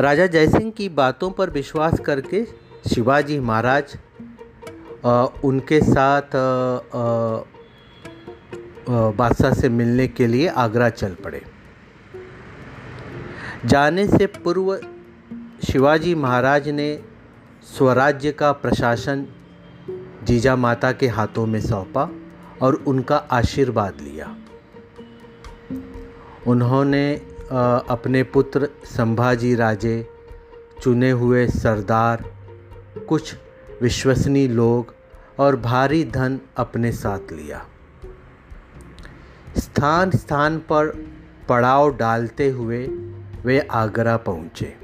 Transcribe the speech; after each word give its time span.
राजा 0.00 0.26
जयसिंह 0.26 0.70
की 0.70 0.88
बातों 0.88 1.30
पर 1.30 1.50
विश्वास 1.50 2.00
करके 2.00 2.44
शिवाजी 2.94 3.38
महाराज 3.40 3.96
उनके 5.44 5.80
साथ 5.80 6.36
बादशाह 8.90 9.52
से 9.52 9.68
मिलने 9.68 10.06
के 10.08 10.26
लिए 10.26 10.48
आगरा 10.48 10.88
चल 10.90 11.14
पड़े। 11.14 11.42
जाने 13.64 14.06
से 14.06 14.26
पूर्व 14.26 14.76
शिवाजी 15.66 16.14
महाराज 16.14 16.68
ने 16.68 16.88
स्वराज्य 17.76 18.32
का 18.32 18.52
प्रशासन 18.52 19.26
जीजा 20.24 20.56
माता 20.56 20.92
के 20.92 21.08
हाथों 21.08 21.46
में 21.46 21.60
सौंपा 21.60 22.08
और 22.62 22.74
उनका 22.86 23.16
आशीर्वाद 23.16 24.00
लिया। 24.00 24.36
उन्होंने 26.46 27.04
अपने 27.52 28.22
पुत्र 28.22 28.68
संभाजी 28.84 29.54
राजे, 29.54 30.08
चुने 30.82 31.10
हुए 31.10 31.46
सरदार, 31.46 32.24
कुछ 33.08 33.34
विश्वसनीय 33.82 34.48
लोग 34.48 34.94
और 35.38 35.56
भारी 35.56 36.04
धन 36.04 36.40
अपने 36.56 36.92
साथ 36.92 37.32
लिया। 37.32 37.66
स्थान 39.58 40.10
स्थान 40.10 40.58
पर 40.58 40.86
पड़ाव 41.48 41.96
डालते 41.96 42.48
हुए 42.48 42.86
वे 43.44 43.58
आगरा 43.60 44.16
पहुँचे। 44.16 44.76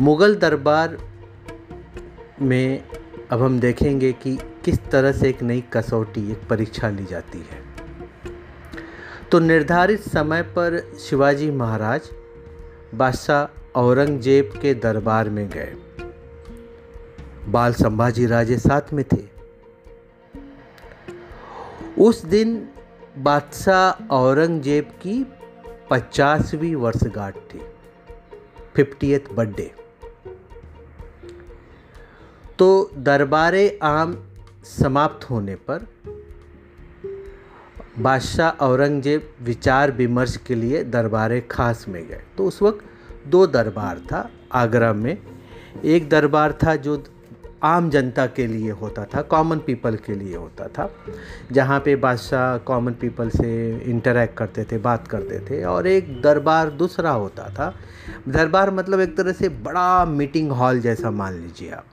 मुग़ल 0.00 0.34
दरबार 0.34 0.98
में 2.40 2.84
अब 3.30 3.42
हम 3.42 3.60
देखेंगे 3.60 4.12
कि 4.12 4.38
किस 4.64 4.78
तरह 4.90 5.12
से 5.12 5.28
एक 5.28 5.42
नई 5.42 5.64
कसौटी, 5.72 6.30
एक 6.32 6.48
परीक्षा 6.48 6.88
ली 6.88 7.04
जाती 7.04 7.38
है। 7.38 7.69
तो 9.32 9.38
निर्धारित 9.38 10.00
समय 10.00 10.42
पर 10.42 10.96
शिवाजी 11.00 11.50
महाराज 11.50 12.08
बादशाह 12.94 13.80
औरंगज़ेब 13.80 14.52
के 14.62 14.74
दरबार 14.74 15.28
में 15.28 15.48
गए। 15.50 15.74
बाल 17.48 17.72
संभाजी 17.72 18.26
राजे 18.26 18.56
साथ 18.58 18.92
में 18.92 19.04
थे। 19.04 19.22
उस 21.98 22.24
दिन 22.24 22.68
बादशाह 23.18 24.14
औरंगज़ेब 24.14 24.84
की 25.02 25.26
पचासवीं 25.90 26.74
वर्षगांठ 26.74 27.36
थी 27.36 27.60
फिफ्टियथ 28.76 29.32
बर्थडे 29.32 29.70
तो 32.58 32.90
दरबार 32.94 33.54
आम 33.82 34.18
समाप्त 34.64 35.30
होने 35.30 35.54
पर 35.54 35.86
बादशाह 37.98 38.50
औरंगज़ेब 38.64 39.30
विचार 39.42 39.90
विमर्श 39.90 40.36
के 40.36 40.54
लिए 40.54 40.84
दरबार 40.84 41.38
खास 41.40 41.84
में 41.88 42.06
गए। 42.08 42.20
तो 42.38 42.44
उस 42.44 42.62
वक्त 42.62 42.84
दो 43.28 43.46
दरबार 43.46 43.98
था, 43.98 44.28
आगरा 44.52 44.92
में। 44.92 45.16
एक 45.84 46.08
दरबार 46.08 46.52
था 46.52 46.76
जो 46.76 47.02
आम 47.62 47.90
जनता 47.90 48.26
के 48.26 48.46
लिए 48.46 48.70
होता 48.70 49.04
था 49.04 49.22
कॉमन 49.22 49.58
पीपल 49.58 49.96
के 49.96 50.14
लिए 50.14 50.36
होता 50.36 50.68
था, 50.68 50.88
जहाँ 51.52 51.80
पे 51.80 51.96
बादशाह 51.96 52.56
कॉमन 52.58 52.92
पीपल 52.92 53.28
से 53.28 53.50
इंटरेक्ट 53.76 54.36
करते 54.36 54.64
थे, 54.64 54.78
बात 54.78 55.08
करते 55.08 55.38
थे। 55.40 55.62
और 55.64 55.86
एक 55.86 56.20
दरबार 56.22 56.70
दूसरा 56.70 57.10
होता 57.10 57.48
था। 57.48 57.74
दरबार 58.28 58.70
मतलब 58.70 59.00
एक 59.00 59.16
तरह 59.16 59.32
से 59.32 59.48
बड़ा 59.48 60.04
मीटिंग 60.04 60.50
हॉल 60.52 60.80
जैसा 60.80 61.10
मान 61.10 61.34
लीजिए 61.34 61.70
आप। 61.70 61.84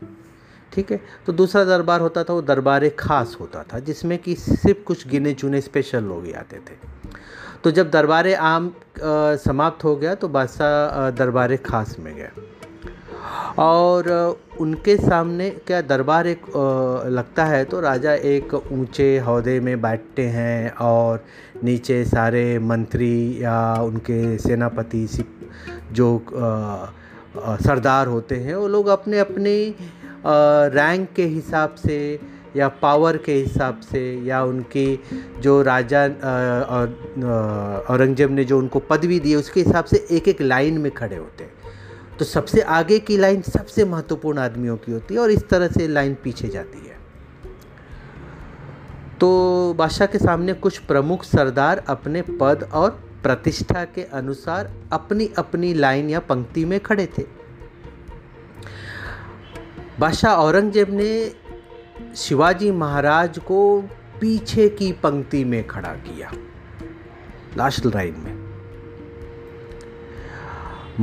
ठीक 0.74 0.92
है? 0.92 1.00
तो 1.26 1.34
दूसरा 1.34 1.64
दरबार 1.66 2.02
होता 2.02 2.24
था, 2.24 2.34
वो 2.34 2.42
दरबार 2.44 2.88
खास 3.00 3.38
होता 3.40 3.64
था, 3.64 3.80
जिसमें 3.82 4.18
कि 4.18 4.36
सिर्फ़ 4.36 4.84
कुछ 4.86 5.08
गिने 5.08 5.34
चुने 5.34 5.62
स्पेशल 5.62 6.04
लोग 6.04 6.26
ही 6.26 6.34
आते 6.34 6.58
थे। 6.60 6.76
तो 7.64 7.72
जब 7.72 7.90
दरबार 7.92 8.28
आम 8.34 8.74
समाप्त 9.40 9.84
हो 9.84 9.96
गया 9.96 10.14
तो 10.16 10.28
बादशाह 10.30 11.10
दरबार 11.12 11.56
खास 11.66 11.96
में 12.00 12.16
गया 12.16 12.30
और 13.60 14.08
उनके 14.60 14.96
सामने 14.98 15.50
क्या 15.68 15.82
दरबार 15.84 16.28
एक 16.28 16.46
लगता 17.10 17.46
है 17.46 17.64
तो 17.66 17.80
राजा 17.82 18.14
एक 18.14 18.54
ऊँचे 18.54 19.18
हौदे 19.20 19.60
में 19.60 19.82
बैठते 19.82 20.26
हैं 20.30 20.72
और 20.82 21.24
नीचे 21.64 22.04
सारे 22.06 22.44
मंत्री 22.60 23.44
या 23.44 23.58
उनके 23.82 24.38
सेनापति 24.38 25.08
जो 25.92 26.08
सरदार 27.64 28.08
होते 28.08 28.36
हैं, 28.36 28.56
वो 28.56 28.68
लोग 28.68 28.88
अपने 28.88 29.20
अपने 29.20 29.54
रैंक 30.26 31.10
के 31.16 31.26
हिसाब 31.26 31.76
से 31.76 31.98
या 32.56 32.68
पावर 32.82 33.18
के 33.18 33.34
हिसाब 33.34 33.80
से 33.82 34.02
या 34.26 34.44
उनकी 34.44 35.00
जो 35.40 35.62
राजा 35.62 36.04
औरंगज़ेब 37.90 38.32
ने 38.32 38.44
जो 38.44 38.58
उनको 38.60 38.80
पदवी 38.80 39.20
दी 39.20 39.36
उसके 39.36 39.62
हिसाब 39.62 39.86
से 39.86 40.06
एक 40.12 40.28
एक 40.28 40.42
लाइन 40.42 40.78
में 40.78 40.92
खड़े 40.92 41.16
होते 41.16 41.44
हैं। 41.44 41.52
तो 42.20 42.26
सबसे 42.26 42.62
आगे 42.62 43.00
की 43.00 43.18
लाइन 43.18 43.42
सबसे 43.42 43.86
महत्वपूर्ण 43.86 44.40
आदमियों 44.40 44.78
की 44.78 44.92
होती 44.92 45.14
है 45.14 45.20
और 45.20 45.32
इस 45.32 45.48
तरह 45.50 45.68
से 45.68 45.88
लाइन 45.88 46.14
पीछे 46.24 46.48
जाती 46.48 46.88
है। 46.88 46.96
तो 49.20 49.74
बादशाह 49.74 50.08
के 50.08 50.18
सामने 50.18 50.54
कुछ 50.54 50.78
प्रमुख 50.80 51.24
सरदार 51.24 51.84
अपने 51.88 52.22
पद 52.42 52.70
और 52.74 52.90
प्रतिष्ठा 53.24 53.84
के 53.86 54.04
अनुसार 54.14 54.72
अपनी 54.94 55.30
अपनी 55.38 55.74
लाइन 55.74 56.10
या 56.10 56.20
पंक्ति 56.20 56.66
में 56.66 56.80
खड़े 56.80 57.06
थे। 57.18 57.24
बादशाह 60.00 60.34
औरंगज़ेब 60.36 60.88
ने 60.92 62.16
शिवाजी 62.16 62.72
महाराज 62.72 63.38
को 63.40 63.82
पीछे 64.22 64.68
की 64.70 64.92
पंक्ति 64.94 65.44
में 65.46 65.68
खड़ा 65.68 65.94
किया 65.94 66.32
लास्ट 67.58 67.86
लाइन 67.86 68.16
में। 68.18 68.36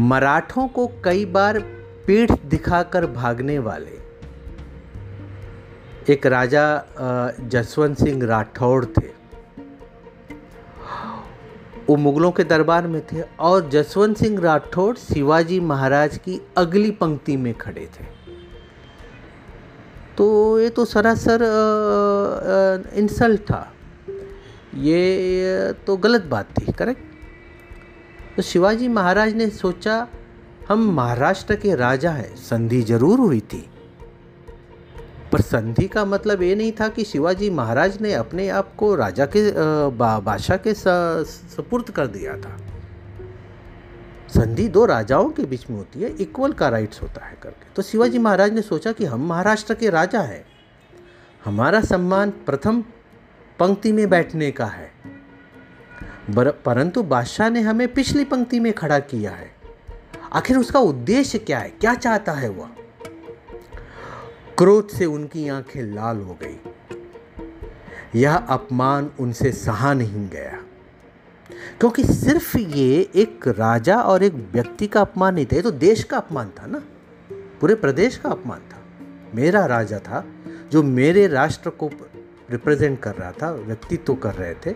मराठों 0.09 0.67
को 0.69 0.87
कई 1.05 1.25
बार 1.25 1.59
पीठ 2.07 2.33
दिखाकर 2.47 3.07
भागने 3.07 3.59
वाले 3.59 3.99
एक 6.13 6.27
राजा 6.27 6.65
जसवंत 7.41 7.99
सिंह 7.99 8.25
राठौड़ 8.27 8.85
थे। 8.85 9.09
वो 11.89 11.97
मुगलों 11.97 12.31
के 12.33 12.45
दरबार 12.45 12.87
में 12.87 13.01
थे 13.07 13.23
और 13.41 13.69
जसवंत 13.71 14.17
सिंह 14.17 14.41
राठौड़ 14.41 14.97
शिवाजी 14.97 15.61
महाराज 15.61 16.17
की 16.19 16.41
अगली 16.57 16.91
पंक्ति 16.91 17.37
में 17.37 17.55
खड़े 17.55 17.89
थे। 17.95 18.05
तो 20.19 20.61
ये 20.61 20.69
तो 20.71 20.85
सरासर 20.85 21.43
इंसल्ट 22.95 23.41
था। 23.41 23.71
ये 24.77 25.73
तो 25.87 25.97
गलत 25.97 26.25
बात 26.25 26.49
थी, 26.59 26.73
करेक्ट? 26.73 27.03
तो 28.37 28.43
शिवाजी 28.43 28.89
महाराज 28.89 29.35
ने 29.35 29.49
सोचा, 29.51 30.07
हम 30.69 30.91
महाराष्ट्र 30.93 31.57
के 31.57 31.75
राजा 31.75 32.11
हैं, 32.11 32.35
संधि 32.39 32.81
ज़रूर 32.83 33.21
हुई 33.21 33.41
थी। 33.43 33.65
पर 35.33 35.41
संधि 35.41 35.87
का 35.89 36.05
मतलब 36.05 36.43
ये 36.43 36.55
नहीं 36.55 36.73
था 36.73 36.89
कि 36.89 37.05
शिवाजी 37.05 37.51
महाराज 37.51 38.01
ने 38.01 38.13
अपने 38.15 38.49
आप 38.51 38.75
को 38.77 38.95
राजा 38.95 39.27
के 39.27 39.51
बादशाह 39.97 40.57
के 40.57 40.75
सपुर्द 40.75 41.91
कर 41.91 42.07
दिया 42.07 42.37
था। 42.37 42.57
संधि 44.35 44.69
दो 44.69 44.85
राजाओं 44.85 45.31
के 45.31 45.43
बीच 45.43 45.71
में 45.71 45.77
होती 45.77 46.01
है 46.03 46.11
इक्वल 46.11 46.53
का 46.53 46.69
राइट्स 46.69 47.03
होता 47.03 47.27
है 47.27 47.39
करके। 47.43 47.67
तो 47.77 47.83
शिवाजी 47.83 48.19
महाराज 48.19 48.53
ने 48.53 48.63
सोचा 48.63 48.93
कि 48.93 49.05
हम 49.05 49.29
महाराष्ट्र 49.29 49.75
के 49.75 49.91
राजा 49.91 50.21
हैं। 50.21 50.45
हमारा 51.45 51.81
सम्मान 51.81 52.31
प्रथम 52.31 52.85
पंक्ति 53.59 53.93
में 53.93 54.11
बैठने 54.11 54.51
का 54.51 54.67
है। 54.67 54.93
परंतु 56.65 57.03
बादशाह 57.03 57.51
ने 57.51 57.61
हमें 57.61 57.95
पिछली 57.95 58.25
पंक्ति 58.25 58.61
में 58.61 58.73
खड़ा 58.73 58.99
किया 58.99 59.31
है। 59.31 59.55
आखिर 60.33 60.57
उसका 60.57 60.79
उद्देश्य 60.79 61.39
क्या 61.39 61.59
है? 61.59 61.69
क्या 61.69 61.95
चाहता 61.95 62.33
है 62.33 62.49
वह? 62.49 62.69
क्रोध 64.59 64.89
से 64.89 65.05
उनकी 65.05 65.49
आँखें 65.49 65.83
लाल 65.83 66.21
हो 66.21 66.39
गई। 66.43 66.61
यह 68.21 68.37
अपमान 68.37 69.11
उनसे 69.21 69.53
सहा 69.53 69.95
नहीं 69.95 70.29
गया। 70.29 70.63
क्योंकि 71.81 72.05
सिर्फ़ 72.05 72.59
ये 72.59 73.11
एक 73.15 73.49
राजा 73.49 73.97
और 73.97 74.23
एक 74.23 74.35
व्यक्ति 74.53 74.87
का 74.87 75.01
अपमान 75.01 75.35
नहीं 75.35 75.47
था, 75.47 75.57
ये 75.57 75.63
तो 75.63 75.71
देश 75.71 76.05
का 76.05 76.17
अपमान 76.17 76.49
था 76.49 76.67
ना। 76.67 76.83
पूरे 77.61 77.75
प्रदेश 77.75 78.17
का 78.17 78.29
अपमान 78.29 78.59
था। 78.59 78.77
मेरा 79.35 79.67
राजा 79.67 79.99
था, 79.99 80.25
जो 80.73 80.83
मेरे 80.83 81.27
राष्ट्र 81.27 81.71
को 81.71 81.91
रिप्रेजेंट 82.51 83.01
कर 83.01 83.15
रहा 83.15 83.33
था, 83.33 83.51
व्यक्तित्व 83.51 84.15
कर 84.15 84.35
रहे 84.35 84.55
थे। 84.55 84.73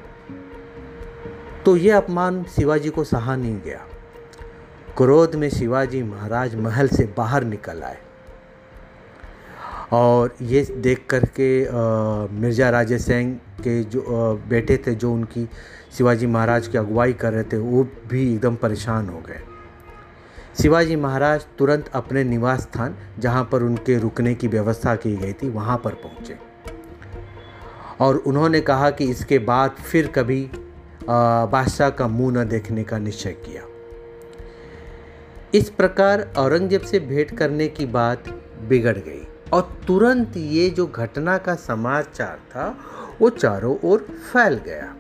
तो 1.65 1.77
ये 1.77 1.91
अपमान 1.91 2.45
शिवाजी 2.45 2.89
को 2.89 3.05
सहा 3.05 3.37
नहीं 3.37 3.61
गया। 3.61 3.87
क्रोध 4.97 5.35
में 5.35 5.51
शिवाजी 5.51 6.03
महाराज 6.03 6.55
महल 6.55 6.89
से 6.89 7.15
बाहर 7.17 7.45
निकल 7.45 7.83
आए। 7.83 7.99
और 9.93 10.35
ये 10.43 10.63
देख 10.79 11.07
कर 11.11 11.25
के 11.39 11.51
मिर्ज़ा 12.41 12.71
राजे 12.71 12.99
सिंह 12.99 13.35
के 13.63 13.83
जो 13.85 14.03
बेटे 14.49 14.77
थे, 14.77 14.95
जो 14.95 15.13
उनकी 15.13 15.49
शिवाजी 15.97 16.27
महाराज 16.27 16.69
की 16.69 16.79
अगुवाई 16.79 17.13
कर 17.13 17.33
रहे 17.33 17.45
थे, 17.45 17.57
वो 17.57 17.85
भी 18.09 18.33
एकदम 18.33 18.57
परेशान 18.57 19.09
हो 19.09 19.23
गए। 19.29 19.41
शिवाजी 20.63 20.97
महाराज 20.97 21.47
तुरंत 21.59 21.91
अपने 21.95 22.25
निवास 22.25 22.61
स्थान, 22.63 22.97
जहाँ 23.19 23.49
पर 23.53 23.63
उनके 23.63 23.99
रुकने 23.99 24.35
की 24.35 24.49
व्यवस्था 24.49 24.95
की 24.97 25.17
गई 25.17 25.33
थी, 25.33 25.49
वहाँ 25.49 25.77
पर 25.85 25.95
पहुँचे। 25.95 26.37
और 28.01 28.17
उन्होंने 28.17 28.61
कहा 28.61 28.91
कि 28.91 29.05
इसके 29.05 29.39
बाद 29.39 29.77
फिर 29.83 30.07
कभी 30.09 30.51
बादशाह 31.05 31.91
का 31.91 32.07
मुँह 32.09 32.33
न 32.33 32.49
देखने 32.49 32.85
का 32.85 32.99
निश्चय 32.99 33.33
किया। 33.47 33.63
इस 35.55 35.71
प्रकार 35.71 36.21
औरंगज़ेब 36.37 36.81
से 36.81 37.01
भेंट 37.01 37.37
करने 37.39 37.69
की 37.69 37.87
बात 37.87 38.29
बिगड़ 38.69 38.97
गई। 38.99 39.27
और 39.53 39.79
तुरंत 39.87 40.37
ये 40.37 40.69
जो 40.71 40.87
घटना 40.87 41.37
का 41.39 41.55
समाचार 41.55 42.39
था 42.51 42.75
वो 43.21 43.31
चारों 43.31 43.77
ओर 43.85 44.07
फैल 44.33 44.55
गया। 44.67 44.95